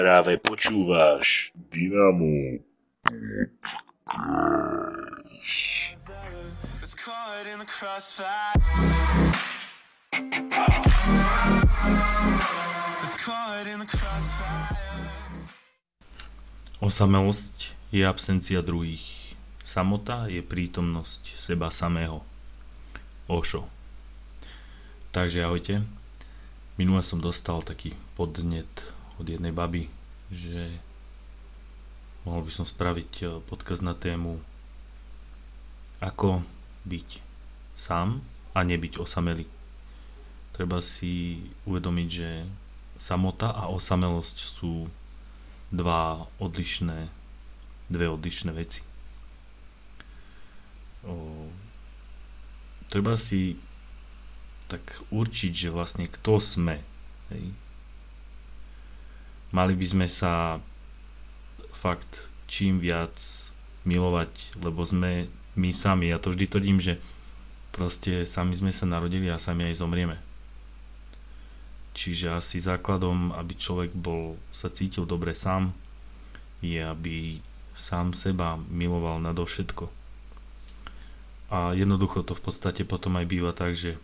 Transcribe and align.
Práve 0.00 0.40
počúvaš 0.40 1.52
Dynamo. 1.68 2.56
Osamelosť 16.80 17.76
je 17.92 18.00
absencia 18.00 18.64
druhých. 18.64 19.04
Samota 19.60 20.32
je 20.32 20.40
prítomnosť 20.40 21.36
seba 21.36 21.68
samého. 21.68 22.24
Ošo. 23.28 23.68
Takže 25.12 25.44
ahojte. 25.44 25.84
Minule 26.80 27.04
som 27.04 27.20
dostal 27.20 27.60
taký 27.60 27.92
podnet 28.16 28.96
od 29.20 29.28
jednej 29.28 29.52
baby, 29.52 29.84
že 30.32 30.72
mohol 32.24 32.48
by 32.48 32.52
som 32.56 32.64
spraviť 32.64 33.12
eh, 33.20 33.28
podcast 33.44 33.84
na 33.84 33.92
tému 33.92 34.40
ako 36.00 36.40
byť 36.88 37.20
sám 37.76 38.24
a 38.56 38.64
nebyť 38.64 38.96
osamelý. 38.96 39.44
Treba 40.56 40.80
si 40.80 41.44
uvedomiť, 41.68 42.08
že 42.08 42.48
samota 42.96 43.52
a 43.52 43.68
osamelosť 43.68 44.36
sú 44.40 44.88
dva 45.68 46.24
odlišné, 46.40 47.08
dve 47.92 48.06
odlišné 48.08 48.50
veci. 48.56 48.80
O, 51.04 51.48
treba 52.92 53.16
si 53.16 53.56
tak 54.68 54.84
určiť, 55.08 55.52
že 55.52 55.68
vlastne 55.72 56.08
kto 56.08 56.40
sme. 56.40 56.80
Hej 57.32 57.54
mali 59.50 59.74
by 59.74 59.86
sme 59.86 60.06
sa 60.06 60.58
fakt 61.70 62.28
čím 62.44 62.78
viac 62.78 63.14
milovať, 63.82 64.30
lebo 64.58 64.82
sme 64.82 65.26
my 65.54 65.70
sami. 65.70 66.10
Ja 66.10 66.18
to 66.18 66.30
vždy 66.30 66.46
tvrdím, 66.46 66.78
že 66.78 66.98
proste 67.70 68.26
sami 68.26 68.52
sme 68.52 68.70
sa 68.70 68.84
narodili 68.84 69.30
a 69.30 69.38
sami 69.38 69.64
aj 69.64 69.80
zomrieme. 69.80 70.18
Čiže 71.90 72.32
asi 72.32 72.58
základom, 72.58 73.34
aby 73.34 73.54
človek 73.54 73.90
bol, 73.92 74.38
sa 74.50 74.70
cítil 74.70 75.04
dobre 75.04 75.34
sám, 75.34 75.74
je, 76.60 76.78
aby 76.78 77.40
sám 77.72 78.12
seba 78.12 78.60
miloval 78.68 79.18
nadovšetko. 79.20 79.90
A 81.50 81.74
jednoducho 81.74 82.22
to 82.22 82.38
v 82.38 82.42
podstate 82.42 82.82
potom 82.86 83.18
aj 83.18 83.26
býva 83.26 83.50
tak, 83.50 83.74
že 83.74 83.98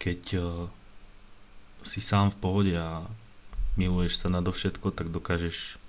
keď 0.00 0.20
eh, 0.34 0.44
si 1.82 2.00
sám 2.00 2.32
v 2.32 2.40
pohode 2.40 2.74
a 2.76 3.04
miluješ 3.74 4.20
sa 4.20 4.28
nadovšetko, 4.28 4.92
tak 4.92 5.08
dokážeš 5.08 5.80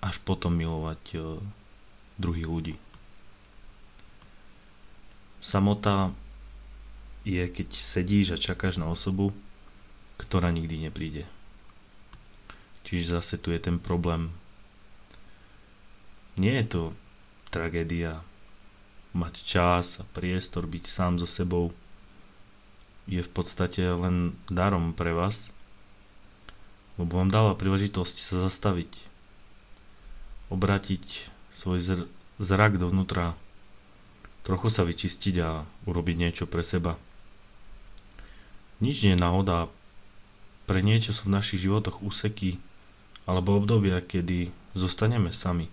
až 0.00 0.16
potom 0.22 0.52
milovať 0.52 1.02
uh, 1.16 1.40
druhých 2.16 2.48
ľudí. 2.48 2.74
Samota 5.40 6.10
je, 7.22 7.42
keď 7.42 7.68
sedíš 7.72 8.34
a 8.34 8.38
čakáš 8.38 8.76
na 8.76 8.86
osobu, 8.86 9.30
ktorá 10.18 10.50
nikdy 10.50 10.86
nepríde. 10.86 11.24
Čiže 12.82 13.18
zase 13.18 13.34
tu 13.38 13.50
je 13.50 13.58
ten 13.58 13.78
problém. 13.78 14.30
Nie 16.38 16.62
je 16.62 16.66
to 16.66 16.82
tragédia 17.48 18.20
mať 19.16 19.34
čas 19.40 19.98
a 19.98 20.04
priestor, 20.12 20.68
byť 20.68 20.84
sám 20.84 21.16
so 21.16 21.26
sebou, 21.26 21.72
je 23.06 23.22
v 23.22 23.30
podstate 23.30 23.82
len 23.86 24.34
darom 24.50 24.90
pre 24.90 25.14
vás, 25.14 25.54
lebo 26.98 27.22
vám 27.22 27.30
dáva 27.30 27.54
príležitosť 27.54 28.16
sa 28.18 28.36
zastaviť, 28.50 28.90
obratiť 30.50 31.30
svoj 31.54 32.06
zrak 32.42 32.82
dovnútra, 32.82 33.38
trochu 34.42 34.68
sa 34.70 34.82
vyčistiť 34.82 35.34
a 35.42 35.62
urobiť 35.86 36.16
niečo 36.18 36.44
pre 36.50 36.66
seba. 36.66 36.98
Nič 38.82 39.06
nie 39.06 39.16
je 39.16 39.22
náhoda, 39.22 39.70
pre 40.66 40.82
niečo 40.82 41.14
sú 41.14 41.30
v 41.30 41.36
našich 41.38 41.62
životoch 41.62 42.02
úseky 42.02 42.58
alebo 43.24 43.54
obdobia, 43.56 44.02
kedy 44.02 44.50
zostaneme 44.74 45.30
sami. 45.30 45.70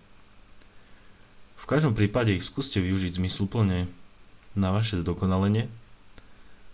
V 1.58 1.66
každom 1.66 1.97
prípade 1.97 2.35
ich 2.35 2.46
skúste 2.46 2.78
využiť 2.78 3.18
zmysluplne 3.18 3.90
na 4.53 4.69
vaše 4.69 5.02
zdokonalenie 5.02 5.72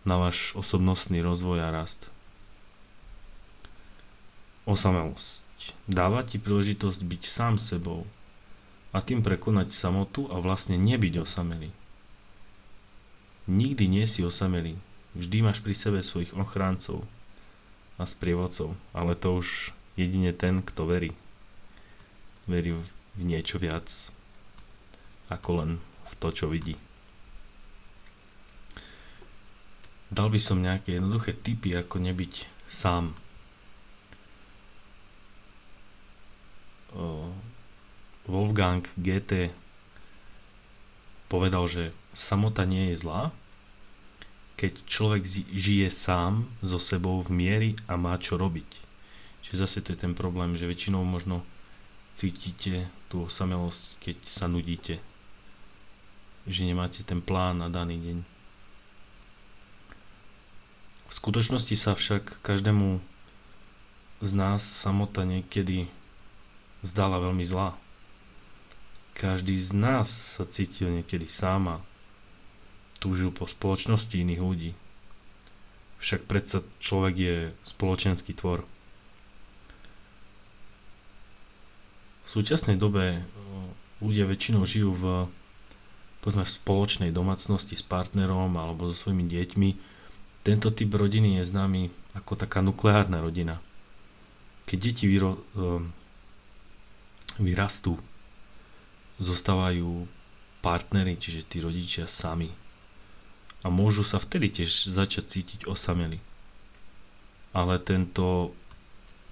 na 0.10 0.18
váš 0.18 0.58
osobnostný 0.58 1.22
rozvoj 1.22 1.62
a 1.62 1.70
rast. 1.70 2.10
Osamelosť. 4.66 5.46
Dáva 5.86 6.26
ti 6.26 6.42
príležitosť 6.42 7.06
byť 7.06 7.22
sám 7.30 7.62
sebou 7.62 8.10
a 8.90 9.06
tým 9.06 9.22
prekonať 9.22 9.70
samotu 9.70 10.26
a 10.34 10.42
vlastne 10.42 10.82
nebyť 10.82 11.22
osamelý. 11.22 11.70
Nikdy 13.46 13.86
nie 13.86 14.06
si 14.10 14.26
osamelý, 14.26 14.74
vždy 15.14 15.46
máš 15.46 15.62
pri 15.62 15.78
sebe 15.78 16.02
svojich 16.02 16.34
ochráncov 16.34 17.06
a 18.02 18.10
sprievodcov, 18.10 18.74
ale 18.98 19.14
to 19.14 19.38
už 19.38 19.78
jedine 19.94 20.34
ten, 20.34 20.66
kto 20.66 20.90
verí. 20.90 21.12
Verí 22.50 22.74
v 22.74 23.22
niečo 23.22 23.62
viac 23.62 23.86
ako 25.30 25.50
len 25.62 25.72
v 26.10 26.14
to, 26.18 26.30
čo 26.34 26.46
vidí. 26.50 26.74
Dal 30.10 30.28
by 30.28 30.40
som 30.42 30.58
nejaké 30.58 30.98
jednoduché 30.98 31.38
tipy, 31.38 31.78
ako 31.78 32.02
nebyť 32.02 32.34
sám. 32.66 33.14
Wolfgang 38.26 38.82
GT 38.98 39.54
povedal, 41.30 41.70
že 41.70 41.84
samota 42.14 42.66
nie 42.66 42.90
je 42.94 43.06
zlá, 43.06 43.30
keď 44.58 44.74
človek 44.90 45.24
žije 45.54 45.88
sám 45.88 46.50
so 46.66 46.82
sebou 46.82 47.22
v 47.22 47.30
miery 47.32 47.70
a 47.86 47.96
má 47.96 48.18
čo 48.18 48.36
robiť. 48.36 48.70
Čiže 49.46 49.62
zase 49.66 49.78
to 49.86 49.94
je 49.94 50.04
ten 50.04 50.14
problém, 50.18 50.58
že 50.58 50.68
väčšinou 50.68 51.06
možno 51.06 51.46
cítite 52.18 52.90
tú 53.08 53.24
osamelosť, 53.30 54.02
keď 54.04 54.18
sa 54.28 54.46
nudíte. 54.52 55.00
Že 56.50 56.70
nemáte 56.70 57.06
ten 57.08 57.22
plán 57.24 57.62
na 57.62 57.70
daný 57.72 58.02
deň. 58.02 58.39
V 61.10 61.14
skutočnosti 61.18 61.74
sa 61.74 61.98
však 61.98 62.46
každému 62.46 63.02
z 64.22 64.32
nás 64.38 64.62
samota 64.62 65.26
niekedy 65.26 65.90
zdala 66.86 67.18
veľmi 67.18 67.42
zlá. 67.50 67.74
Každý 69.18 69.58
z 69.58 69.74
nás 69.74 70.38
sa 70.38 70.46
cítil 70.46 70.94
niekedy 70.94 71.26
sám 71.26 71.76
a 71.76 71.78
túžil 73.02 73.34
po 73.34 73.50
spoločnosti 73.50 74.14
iných 74.14 74.44
ľudí. 74.44 74.72
Však 76.00 76.30
predsa 76.30 76.64
človek 76.80 77.16
je 77.18 77.36
spoločenský 77.66 78.38
tvor. 78.38 78.64
V 82.24 82.28
súčasnej 82.30 82.78
dobe 82.78 83.18
eh, 83.18 83.22
ľudia 84.00 84.30
väčšinou 84.30 84.64
žijú 84.64 84.94
v, 84.94 85.04
povedzme, 86.22 86.46
v 86.46 86.56
spoločnej 86.62 87.12
domácnosti 87.12 87.74
s 87.74 87.84
partnerom 87.84 88.54
alebo 88.56 88.94
so 88.94 89.10
svojimi 89.10 89.26
deťmi, 89.26 89.70
tento 90.44 90.72
typ 90.72 90.92
rodiny 90.96 91.40
je 91.42 91.50
známy 91.52 91.92
ako 92.16 92.40
taká 92.40 92.64
nukleárna 92.64 93.20
rodina. 93.20 93.60
Keď 94.66 94.78
deti 94.80 95.06
vyro, 95.06 95.40
ehm, 95.56 95.92
vyrastú, 97.40 97.96
zostávajú 99.20 100.08
partnery, 100.60 101.16
čiže 101.20 101.48
tí 101.48 101.58
rodičia 101.64 102.08
sami. 102.08 102.52
A 103.64 103.68
môžu 103.68 104.08
sa 104.08 104.20
vtedy 104.20 104.52
tiež 104.52 104.92
začať 104.92 105.24
cítiť 105.28 105.60
osameli. 105.68 106.20
Ale 107.52 107.82
tento 107.82 108.56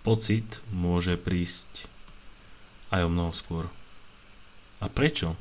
pocit 0.03 0.59
môže 0.72 1.16
prísť 1.16 1.87
aj 2.91 3.08
o 3.08 3.11
mnoho 3.11 3.32
skôr. 3.35 3.66
A 4.79 4.87
prečo? 4.91 5.35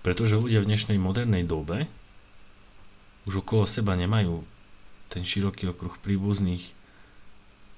Pretože 0.00 0.40
ľudia 0.40 0.64
v 0.64 0.68
dnešnej 0.72 0.96
modernej 0.96 1.44
dobe 1.44 1.88
už 3.30 3.46
okolo 3.46 3.62
seba 3.70 3.94
nemajú 3.94 4.42
ten 5.06 5.22
široký 5.22 5.70
okruh 5.70 5.94
príbuzných 6.02 6.74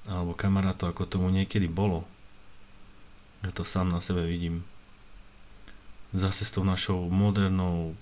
alebo 0.08 0.32
kamarátov, 0.32 0.96
ako 0.96 1.04
tomu 1.04 1.28
niekedy 1.28 1.68
bolo. 1.68 2.08
Ja 3.44 3.52
to 3.52 3.68
sám 3.68 3.92
na 3.92 4.00
sebe 4.00 4.24
vidím. 4.24 4.64
Zase 6.16 6.48
s 6.48 6.56
tou 6.56 6.64
našou 6.64 7.04
modernou 7.12 7.92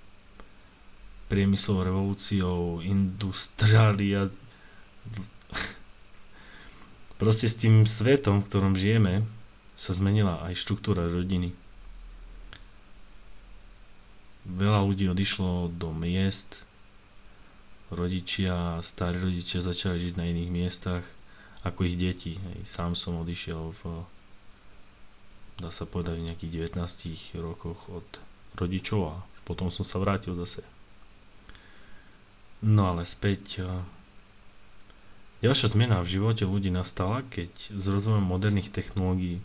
priemyslovou 1.27 1.83
revolúciou, 1.87 2.87
industriália, 2.87 4.31
proste 7.21 7.51
s 7.51 7.59
tým 7.59 7.83
svetom, 7.83 8.43
v 8.43 8.47
ktorom 8.47 8.75
žijeme, 8.79 9.27
sa 9.75 9.91
zmenila 9.91 10.39
aj 10.47 10.55
štruktúra 10.55 11.07
rodiny. 11.07 11.51
Veľa 14.47 14.87
ľudí 14.87 15.07
odišlo 15.07 15.71
do 15.75 15.95
miest, 15.95 16.67
rodičia, 17.91 18.79
starí 18.81 19.19
rodičia 19.19 19.61
začali 19.61 19.99
žiť 19.99 20.15
na 20.17 20.27
iných 20.27 20.51
miestach 20.51 21.05
ako 21.63 21.85
ich 21.85 21.99
deti. 21.99 22.39
Hej. 22.39 22.59
Sám 22.65 22.95
som 22.95 23.21
odišiel 23.21 23.75
v 23.83 23.83
dá 25.61 25.69
sa 25.69 25.85
povedať 25.85 26.17
v 26.17 26.27
nejakých 26.33 26.73
19 26.73 27.37
rokoch 27.37 27.77
od 27.93 28.09
rodičov 28.57 29.13
a 29.13 29.17
potom 29.45 29.69
som 29.69 29.85
sa 29.85 30.01
vrátil 30.01 30.33
zase. 30.41 30.65
No 32.65 32.89
ale 32.89 33.05
späť 33.05 33.61
Ďalšia 35.41 35.73
zmena 35.73 36.05
v 36.05 36.21
živote 36.21 36.45
ľudí 36.45 36.69
nastala, 36.69 37.25
keď 37.33 37.49
s 37.73 37.85
rozvojom 37.89 38.21
moderných 38.21 38.69
technológií, 38.69 39.41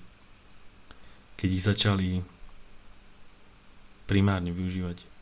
keď 1.39 1.49
ich 1.55 1.63
začali 1.63 2.09
primárne 4.03 4.51
využívať. 4.51 5.14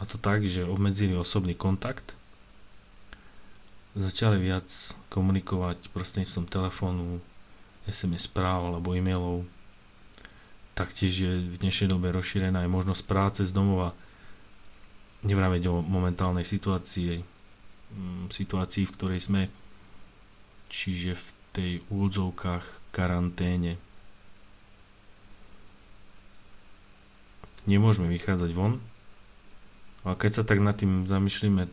A 0.00 0.08
to 0.08 0.16
tak, 0.16 0.40
že 0.42 0.64
obmedzili 0.64 1.12
osobný 1.12 1.52
kontakt, 1.52 2.16
začali 3.92 4.40
viac 4.40 4.66
komunikovať 5.08 5.92
prostredníctvom 5.92 6.46
telefónu, 6.48 7.20
SMS 7.84 8.26
správ 8.26 8.64
alebo 8.64 8.96
e-mailov. 8.96 9.44
Taktiež 10.72 11.12
je 11.12 11.32
v 11.44 11.56
dnešnej 11.58 11.92
dobe 11.92 12.08
rozšírená 12.08 12.64
aj 12.64 12.70
možnosť 12.70 13.02
práce 13.04 13.40
z 13.44 13.52
domova. 13.52 13.92
Nevraveď 15.20 15.68
o 15.68 15.84
momentálnej 15.84 16.48
situácii, 16.48 17.20
Mm, 17.90 18.30
situácii, 18.30 18.86
v 18.86 18.94
ktorej 18.94 19.20
sme, 19.20 19.42
čiže 20.70 21.18
v 21.18 21.26
tej 21.50 21.70
úvodzovkách 21.90 22.94
karanténe. 22.94 23.74
Nemôžeme 27.66 28.06
vychádzať 28.06 28.50
von, 28.54 28.78
ale 30.04 30.14
keď 30.16 30.40
sa 30.40 30.42
tak 30.46 30.64
nad 30.64 30.76
tým 30.76 31.04
zamýšľame, 31.04 31.68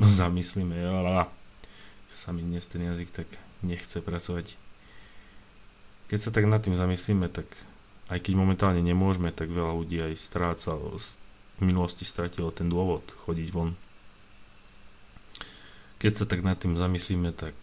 zamyslíme, 0.00 0.76
lalala, 0.84 1.28
že 2.12 2.16
sa 2.16 2.30
mi 2.34 2.44
dnes 2.44 2.64
ten 2.68 2.84
jazyk 2.84 3.10
tak 3.10 3.28
nechce 3.64 4.00
pracovať. 4.04 4.56
Keď 6.12 6.18
sa 6.20 6.30
tak 6.30 6.44
nad 6.44 6.60
tým 6.60 6.76
zamyslíme, 6.76 7.32
tak 7.32 7.48
aj 8.12 8.20
keď 8.20 8.32
momentálne 8.36 8.84
nemôžeme, 8.84 9.32
tak 9.32 9.48
veľa 9.48 9.72
ľudí 9.72 9.96
aj 10.04 10.20
stráca, 10.20 10.76
v 10.76 11.60
minulosti 11.62 12.04
stratilo 12.04 12.52
ten 12.52 12.68
dôvod 12.68 13.06
chodiť 13.24 13.48
von. 13.54 13.72
Keď 16.02 16.12
sa 16.12 16.24
tak 16.28 16.44
nad 16.44 16.60
tým 16.60 16.76
zamyslíme, 16.76 17.32
tak 17.32 17.56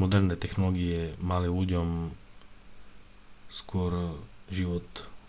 moderné 0.00 0.38
technológie 0.40 1.12
mali 1.20 1.50
ľuďom 1.50 2.08
skôr 3.52 4.16
život 4.48 4.86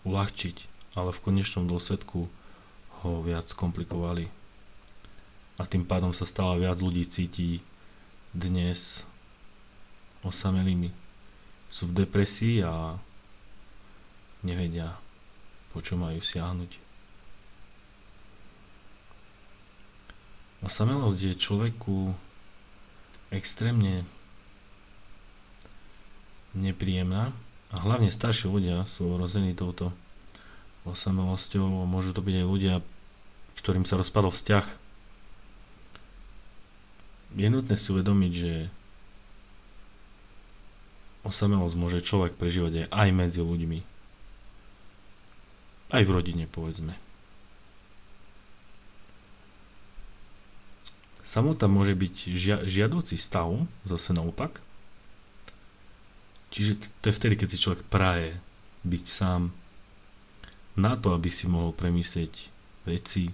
uľahčiť, 0.08 0.58
ale 0.96 1.12
v 1.12 1.24
konečnom 1.26 1.68
dôsledku 1.68 2.32
ho 3.04 3.20
viac 3.26 3.52
komplikovali. 3.52 4.30
A 5.56 5.64
tým 5.64 5.88
pádom 5.88 6.12
sa 6.12 6.28
stále 6.28 6.64
viac 6.64 6.80
ľudí 6.80 7.08
cíti 7.08 7.64
dnes 8.36 9.08
osamelými. 10.22 10.92
Sú 11.72 11.88
v 11.88 12.04
depresii 12.04 12.64
a 12.64 13.00
nevedia, 14.44 14.94
po 15.72 15.80
čo 15.80 15.96
majú 15.96 16.20
siahnuť. 16.20 16.72
Osamelosť 20.66 21.20
je 21.22 21.34
človeku 21.38 21.98
extrémne 23.30 24.02
nepríjemná 26.56 27.36
a 27.70 27.76
hlavne 27.84 28.10
starší 28.10 28.48
ľudia 28.48 28.88
sú 28.88 29.20
rození 29.20 29.52
touto 29.54 29.92
osamelosťou 30.86 31.66
a 31.66 31.90
môžu 31.90 32.14
to 32.14 32.22
byť 32.22 32.36
aj 32.42 32.48
ľudia, 32.48 32.76
ktorým 33.60 33.84
sa 33.84 33.98
rozpadol 33.98 34.30
vzťah. 34.30 34.66
Je 37.36 37.48
nutné 37.50 37.76
si 37.76 37.90
uvedomiť, 37.92 38.32
že 38.32 38.54
osamelosť 41.26 41.76
môže 41.76 42.00
človek 42.06 42.38
prežívať 42.38 42.88
aj 42.94 43.10
medzi 43.12 43.42
ľuďmi. 43.42 43.80
Aj 45.90 46.02
v 46.06 46.14
rodine, 46.14 46.46
povedzme. 46.46 46.94
Samota 51.26 51.66
môže 51.66 51.98
byť 51.98 52.16
žia- 52.38 52.64
žiadúci 52.64 53.18
stav, 53.18 53.50
zase 53.82 54.14
naopak. 54.14 54.62
Čiže 56.54 56.78
to 57.02 57.10
je 57.10 57.18
vtedy, 57.18 57.34
keď 57.36 57.48
si 57.50 57.58
človek 57.60 57.82
praje 57.90 58.38
byť 58.86 59.04
sám 59.10 59.50
na 60.76 61.00
to, 61.00 61.16
aby 61.16 61.32
si 61.32 61.48
mohol 61.48 61.72
premyslieť 61.72 62.52
veci 62.84 63.32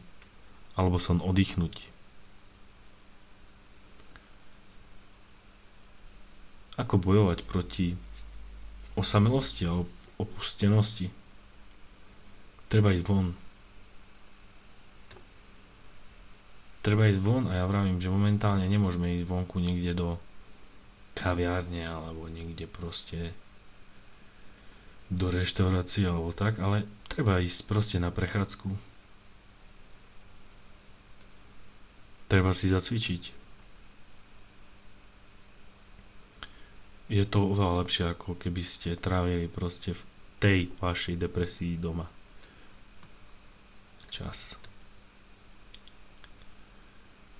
alebo 0.77 1.01
sa 1.01 1.17
oddychnúť. 1.17 1.75
Ako 6.79 6.95
bojovať 6.97 7.43
proti 7.43 7.93
osamelosti 8.95 9.67
a 9.67 9.75
opustenosti? 10.17 11.11
Treba 12.71 12.95
ísť 12.95 13.05
von, 13.05 13.35
treba 16.81 17.05
ísť 17.11 17.21
von 17.21 17.45
a 17.51 17.61
ja 17.61 17.65
vravím, 17.67 18.01
že 18.01 18.07
momentálne 18.07 18.65
nemôžeme 18.65 19.13
ísť 19.19 19.25
vonku 19.29 19.61
niekde 19.61 19.93
do 19.93 20.09
kaviárne 21.13 21.85
alebo 21.85 22.31
niekde 22.31 22.65
proste 22.65 23.35
do 25.11 25.27
reštaurácie 25.27 26.07
alebo 26.07 26.31
tak, 26.31 26.57
ale 26.57 26.87
treba 27.11 27.37
ísť 27.37 27.59
proste 27.65 27.97
na 27.97 28.07
prechádzku. 28.07 28.71
Treba 32.25 32.51
si 32.51 32.65
zacvičiť. 32.65 33.23
Je 37.09 37.23
to 37.25 37.43
oveľa 37.45 37.83
lepšie, 37.83 38.03
ako 38.07 38.39
keby 38.39 38.63
ste 38.63 38.95
trávili 38.95 39.45
proste 39.45 39.91
v 39.91 40.01
tej 40.37 40.59
vašej 40.73 41.19
depresii 41.19 41.75
doma. 41.75 42.07
Čas. 44.07 44.55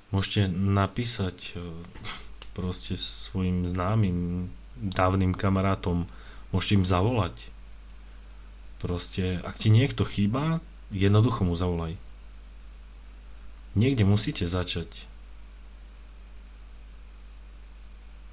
Môžete 0.10 0.48
napísať 0.52 1.56
e, 1.56 1.64
proste 2.52 2.96
svojim 2.96 3.64
známym, 3.66 4.52
dávnym 4.76 5.32
kamarátom, 5.32 6.04
môžete 6.52 6.76
im 6.76 6.86
zavolať. 6.86 7.50
Proste, 8.81 9.38
ak 9.45 9.62
ti 9.62 9.69
niekto 9.69 10.01
chýba, 10.01 10.57
jednoducho 10.89 11.45
mu 11.45 11.54
zavolaj. 11.54 11.94
Niekde 13.78 14.04
musíte 14.04 14.50
začať. 14.50 14.89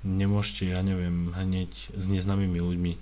Nemôžete, 0.03 0.73
ja 0.73 0.81
neviem, 0.81 1.31
hneď 1.37 1.71
s 1.93 2.07
neznámymi 2.09 2.59
ľuďmi 2.59 2.93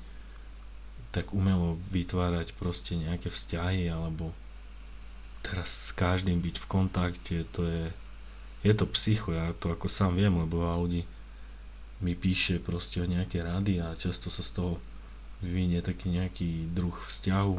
tak 1.14 1.32
umelo 1.32 1.80
vytvárať 1.94 2.52
proste 2.60 2.92
nejaké 2.92 3.32
vzťahy 3.32 3.88
alebo 3.88 4.36
teraz 5.40 5.88
s 5.88 5.90
každým 5.96 6.44
byť 6.44 6.60
v 6.60 6.66
kontakte, 6.68 7.36
to 7.56 7.64
je 7.64 7.84
je 8.66 8.74
to 8.74 8.84
psycho, 8.98 9.30
ja 9.30 9.54
to 9.54 9.70
ako 9.70 9.86
sám 9.86 10.18
viem, 10.18 10.34
lebo 10.34 10.58
veľa 10.58 10.76
ľudí 10.82 11.02
mi 12.02 12.12
píše 12.18 12.58
proste 12.58 12.98
o 13.00 13.06
nejaké 13.06 13.40
rady 13.46 13.78
a 13.78 13.94
často 13.94 14.26
sa 14.28 14.42
z 14.42 14.50
toho 14.58 14.72
vyvinie 15.40 15.80
taký 15.80 16.08
nejaký 16.08 16.48
druh 16.70 16.94
vzťahu. 16.94 17.56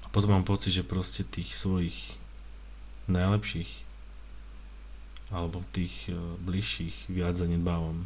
A 0.00 0.06
potom 0.08 0.30
mám 0.32 0.44
pocit, 0.44 0.72
že 0.72 0.82
proste 0.82 1.22
tých 1.22 1.52
svojich 1.52 1.96
najlepších 3.06 3.88
alebo 5.30 5.62
tých 5.70 6.10
e, 6.10 6.14
bližších 6.18 7.06
viac 7.08 7.38
zanedbávam. 7.38 8.02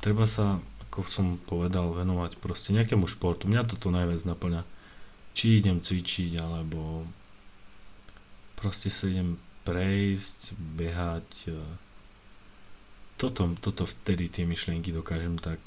Treba 0.00 0.26
sa, 0.26 0.58
ako 0.82 1.06
som 1.06 1.26
povedal, 1.38 1.92
venovať 1.92 2.40
proste 2.40 2.74
nejakému 2.74 3.06
športu. 3.06 3.46
Mňa 3.46 3.68
toto 3.68 3.94
najviac 3.94 4.26
naplňa 4.26 4.62
či 5.30 5.62
idem 5.62 5.78
cvičiť, 5.78 6.34
alebo 6.36 7.06
proste 8.58 8.90
sa 8.90 9.06
idem 9.06 9.38
prejsť, 9.62 10.52
behať. 10.74 11.28
Toto, 13.20 13.52
toto 13.60 13.84
vtedy 13.84 14.32
tie 14.32 14.48
myšlienky 14.48 14.96
dokážem 14.96 15.36
tak 15.36 15.60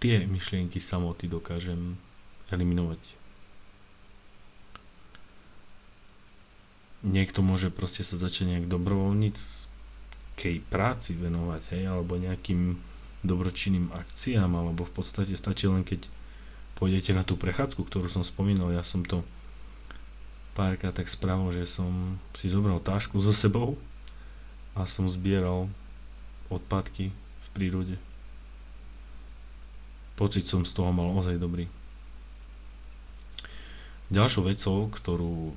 tie 0.00 0.24
myšlienky 0.26 0.80
samoty 0.80 1.28
dokážem 1.28 1.94
eliminovať. 2.48 2.98
Niekto 7.00 7.40
môže 7.40 7.70
proste 7.72 8.04
sa 8.04 8.16
začať 8.20 8.44
nejak 8.56 8.66
dobrovoľníckej 8.68 10.56
práci 10.68 11.16
venovať, 11.16 11.62
hej, 11.76 11.88
alebo 11.88 12.16
nejakým 12.16 12.76
dobročinným 13.20 13.92
akciám, 13.92 14.52
alebo 14.52 14.84
v 14.84 14.92
podstate 14.92 15.36
stačí 15.36 15.68
len 15.68 15.84
keď 15.84 16.08
pôjdete 16.80 17.12
na 17.12 17.24
tú 17.24 17.36
prechádzku, 17.36 17.84
ktorú 17.84 18.08
som 18.08 18.24
spomínal, 18.24 18.72
ja 18.72 18.84
som 18.84 19.04
to 19.04 19.20
párkrát 20.60 20.92
tak 20.92 21.08
spravil, 21.08 21.56
že 21.56 21.64
som 21.64 22.20
si 22.36 22.52
zobral 22.52 22.76
tášku 22.84 23.16
so 23.24 23.32
sebou 23.32 23.80
a 24.76 24.84
som 24.84 25.08
zbieral 25.08 25.72
odpadky 26.52 27.08
v 27.16 27.48
prírode. 27.56 27.96
Pocit 30.20 30.44
som 30.44 30.60
z 30.68 30.76
toho 30.76 30.92
mal 30.92 31.08
ozaj 31.16 31.40
dobrý. 31.40 31.64
Ďalšou 34.12 34.52
vecou, 34.52 34.84
ktorú 34.92 35.56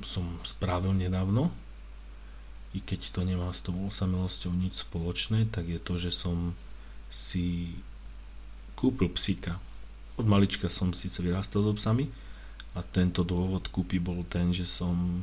som 0.00 0.24
spravil 0.40 0.96
nedávno, 0.96 1.52
i 2.72 2.80
keď 2.80 3.12
to 3.12 3.20
nemá 3.28 3.52
s 3.52 3.60
tou 3.60 3.76
osamelosťou 3.84 4.48
nič 4.48 4.88
spoločné, 4.88 5.44
tak 5.52 5.68
je 5.68 5.76
to, 5.76 6.00
že 6.00 6.08
som 6.08 6.56
si 7.12 7.76
kúpil 8.80 9.12
psíka. 9.12 9.60
Od 10.16 10.24
malička 10.24 10.72
som 10.72 10.96
síce 10.96 11.20
vyrastal 11.20 11.68
so 11.68 11.76
psami 11.76 12.08
a 12.72 12.80
tento 12.82 13.20
dôvod 13.22 13.68
kúpy 13.68 14.00
bol 14.00 14.24
ten, 14.24 14.48
že 14.50 14.64
som 14.64 15.20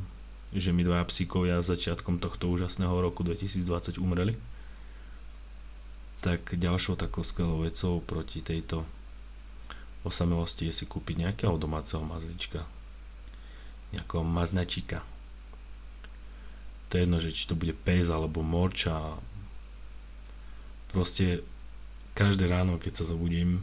že 0.50 0.74
mi 0.74 0.82
dvaja 0.82 1.06
psíkovia 1.06 1.62
začiatkom 1.62 2.18
tohto 2.18 2.50
úžasného 2.50 2.90
roku 2.90 3.22
2020 3.22 4.02
umreli. 4.02 4.34
Tak 6.20 6.58
ďalšou 6.58 6.98
takou 6.98 7.22
skvelou 7.22 7.62
vecou 7.62 8.02
proti 8.02 8.42
tejto 8.42 8.82
osamelosti 10.02 10.66
je 10.66 10.74
si 10.74 10.84
kúpiť 10.84 11.22
nejakého 11.22 11.54
domáceho 11.54 12.02
mazlička. 12.02 12.66
Nejakého 13.94 14.26
maznačíka. 14.26 15.06
To 16.90 16.98
je 16.98 17.06
jedno, 17.06 17.22
že 17.22 17.30
či 17.30 17.46
to 17.46 17.54
bude 17.54 17.72
pes 17.78 18.10
alebo 18.10 18.42
morča. 18.42 18.98
Proste 20.90 21.46
každé 22.12 22.50
ráno, 22.50 22.74
keď 22.76 23.00
sa 23.00 23.04
zobudím, 23.06 23.62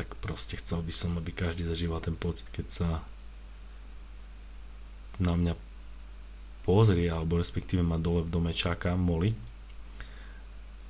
tak 0.00 0.16
proste 0.16 0.56
chcel 0.56 0.80
by 0.80 0.88
som, 0.96 1.12
aby 1.20 1.28
každý 1.28 1.68
zažíval 1.68 2.00
ten 2.00 2.16
pocit, 2.16 2.48
keď 2.48 2.66
sa 2.72 2.88
na 5.20 5.36
mňa 5.36 5.52
pozrie, 6.64 7.12
alebo 7.12 7.36
respektíve 7.36 7.84
ma 7.84 8.00
dole 8.00 8.24
v 8.24 8.32
dome 8.32 8.56
čaká 8.56 8.96
Molly, 8.96 9.36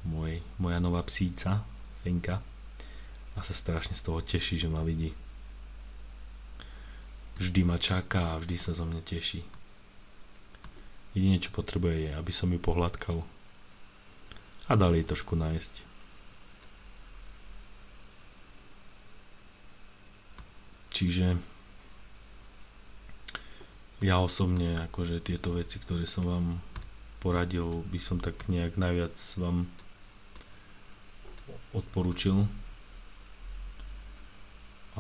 môj, 0.07 0.39
moja 0.63 0.79
nová 0.79 1.03
psíca, 1.03 1.67
Fenka, 2.07 2.39
a 3.35 3.43
sa 3.43 3.51
strašne 3.51 3.99
z 3.99 4.07
toho 4.07 4.23
teší, 4.23 4.63
že 4.63 4.71
ma 4.71 4.87
vidí. 4.87 5.11
Vždy 7.43 7.67
ma 7.67 7.83
čaká 7.83 8.39
a 8.39 8.39
vždy 8.39 8.57
sa 8.63 8.79
zo 8.79 8.87
mňa 8.87 9.03
teší. 9.03 9.43
Jedine, 11.19 11.43
čo 11.43 11.51
potrebuje 11.51 12.07
je, 12.07 12.11
aby 12.15 12.31
som 12.31 12.47
ju 12.47 12.63
pohľadkal 12.63 13.27
a 14.71 14.73
dal 14.79 14.95
jej 14.95 15.03
trošku 15.03 15.35
nájsť. 15.35 15.90
Čiže 21.01 21.41
ja 24.05 24.21
osobne 24.21 24.77
akože 24.85 25.25
tieto 25.25 25.57
veci, 25.57 25.81
ktoré 25.81 26.05
som 26.05 26.29
vám 26.29 26.47
poradil, 27.25 27.81
by 27.89 27.97
som 27.97 28.21
tak 28.21 28.37
nejak 28.53 28.77
najviac 28.77 29.17
vám 29.41 29.65
odporúčil. 31.73 32.45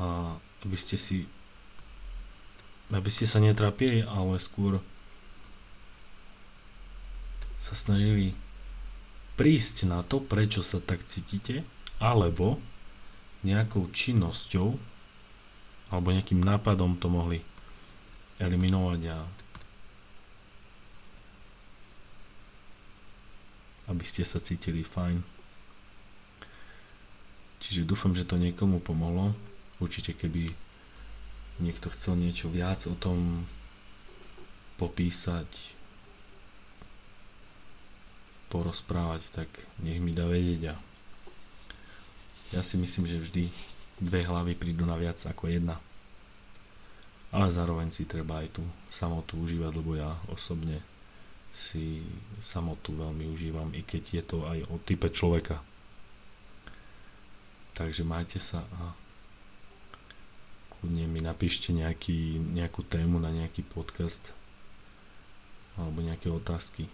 A 0.00 0.36
aby 0.64 0.76
ste 0.80 0.96
si 0.96 1.28
aby 2.90 3.12
ste 3.12 3.28
sa 3.28 3.36
netrápili, 3.38 4.00
ale 4.02 4.40
skôr 4.40 4.80
sa 7.60 7.76
snažili 7.76 8.32
prísť 9.36 9.84
na 9.84 10.00
to, 10.00 10.16
prečo 10.18 10.64
sa 10.64 10.80
tak 10.80 11.04
cítite, 11.04 11.60
alebo 12.00 12.56
nejakou 13.44 13.92
činnosťou 13.92 14.80
alebo 15.90 16.10
nejakým 16.10 16.38
nápadom 16.38 16.94
to 16.96 17.06
mohli 17.06 17.38
eliminovať 18.38 19.00
a 19.10 19.18
aby 23.90 24.04
ste 24.06 24.22
sa 24.22 24.38
cítili 24.38 24.80
fajn. 24.80 25.18
Čiže 27.60 27.84
dúfam, 27.84 28.14
že 28.14 28.24
to 28.24 28.38
niekomu 28.38 28.78
pomohlo. 28.78 29.34
Určite 29.76 30.14
keby 30.14 30.46
niekto 31.58 31.90
chcel 31.92 32.16
niečo 32.16 32.48
viac 32.48 32.86
o 32.86 32.94
tom 32.94 33.44
popísať, 34.78 35.46
porozprávať, 38.48 39.22
tak 39.34 39.48
nech 39.82 40.00
mi 40.00 40.10
dá 40.10 40.24
vedieť 40.24 40.72
a 40.72 40.74
ja 42.50 42.62
si 42.64 42.74
myslím, 42.74 43.06
že 43.06 43.20
vždy 43.20 43.44
dve 44.00 44.24
hlavy 44.24 44.56
prídu 44.56 44.88
na 44.88 44.96
viac 44.96 45.20
ako 45.28 45.52
jedna 45.52 45.76
ale 47.30 47.46
zároveň 47.50 47.94
si 47.94 48.10
treba 48.10 48.42
aj 48.42 48.58
tú 48.58 48.62
samotu 48.90 49.38
užívať, 49.38 49.72
lebo 49.78 49.94
ja 49.94 50.10
osobne 50.34 50.82
si 51.54 52.02
samotu 52.42 52.94
veľmi 52.94 53.26
užívam, 53.30 53.70
i 53.74 53.82
keď 53.86 54.02
je 54.18 54.22
to 54.22 54.38
aj 54.46 54.58
o 54.70 54.78
type 54.82 55.06
človeka. 55.10 55.62
Takže 57.74 58.02
majte 58.02 58.42
sa 58.42 58.66
a 58.82 58.94
kľudne 60.74 61.06
mi 61.06 61.22
napíšte 61.22 61.70
nejaký, 61.70 62.38
nejakú 62.54 62.82
tému 62.86 63.22
na 63.22 63.30
nejaký 63.30 63.62
podcast 63.62 64.34
alebo 65.78 66.02
nejaké 66.02 66.26
otázky. 66.28 66.90